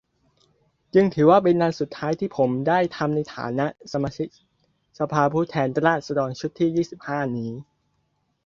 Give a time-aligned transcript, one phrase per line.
[0.93, 4.27] จึงถือว่าเป็นงานสุดท้ายที่ผมได้ทำในฐานะ สมาชิก
[4.99, 7.51] สภาผู้แทนราษฎรชุดที่ ยี่สิบห้า นี้